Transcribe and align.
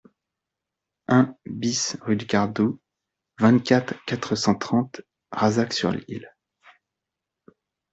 un 1.09 1.37
BIS 1.45 1.95
rue 2.01 2.15
du 2.15 2.25
Gardou, 2.25 2.81
vingt-quatre, 3.37 3.93
quatre 4.07 4.33
cent 4.33 4.55
trente, 4.55 5.01
Razac-sur-l'Isle 5.31 6.35